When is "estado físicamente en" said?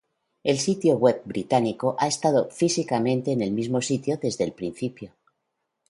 2.07-3.43